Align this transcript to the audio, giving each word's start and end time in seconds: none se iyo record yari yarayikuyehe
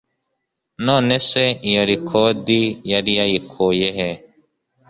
none 0.85 1.15
se 1.29 1.43
iyo 1.69 1.81
record 1.91 2.45
yari 2.91 3.11
yarayikuyehe 3.19 4.09